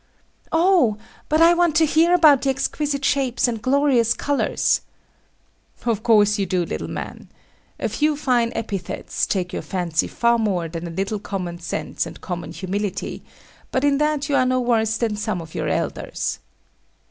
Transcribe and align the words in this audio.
Oh, 0.51 0.97
but 1.29 1.41
I 1.41 1.53
want 1.53 1.75
to 1.75 1.85
hear 1.85 2.15
about 2.15 2.41
the 2.41 2.49
exquisite 2.49 3.05
shapes 3.05 3.47
and 3.47 3.61
glorious 3.61 4.15
colours. 4.15 4.81
Of 5.85 6.01
course 6.01 6.39
you 6.39 6.47
do, 6.47 6.65
little 6.65 6.87
man. 6.87 7.29
A 7.79 7.87
few 7.87 8.15
fine 8.17 8.51
epithets 8.55 9.27
take 9.27 9.53
your 9.53 9.61
fancy 9.61 10.07
far 10.07 10.39
more 10.39 10.67
than 10.67 10.87
a 10.87 10.89
little 10.89 11.19
common 11.19 11.59
sense 11.59 12.07
and 12.07 12.19
common 12.19 12.51
humility; 12.51 13.21
but 13.69 13.83
in 13.83 13.99
that 13.99 14.27
you 14.27 14.35
are 14.35 14.45
no 14.47 14.59
worse 14.59 14.97
than 14.97 15.15
some 15.15 15.39
of 15.39 15.53
your 15.53 15.67
elders. 15.67 16.39